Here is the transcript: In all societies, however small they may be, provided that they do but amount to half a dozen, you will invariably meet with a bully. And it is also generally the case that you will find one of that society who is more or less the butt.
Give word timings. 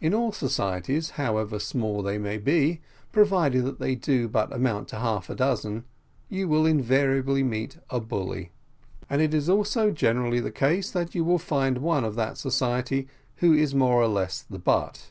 In 0.00 0.14
all 0.14 0.32
societies, 0.32 1.10
however 1.20 1.58
small 1.58 2.02
they 2.02 2.16
may 2.16 2.38
be, 2.38 2.80
provided 3.12 3.66
that 3.66 3.78
they 3.80 3.94
do 3.94 4.26
but 4.26 4.50
amount 4.50 4.88
to 4.88 4.96
half 4.96 5.28
a 5.28 5.34
dozen, 5.34 5.84
you 6.30 6.48
will 6.48 6.64
invariably 6.64 7.42
meet 7.42 7.74
with 7.74 7.84
a 7.90 8.00
bully. 8.00 8.50
And 9.10 9.20
it 9.20 9.34
is 9.34 9.50
also 9.50 9.90
generally 9.90 10.40
the 10.40 10.50
case 10.50 10.90
that 10.92 11.14
you 11.14 11.22
will 11.22 11.38
find 11.38 11.82
one 11.82 12.02
of 12.02 12.14
that 12.14 12.38
society 12.38 13.08
who 13.44 13.52
is 13.52 13.74
more 13.74 14.00
or 14.00 14.08
less 14.08 14.40
the 14.40 14.58
butt. 14.58 15.10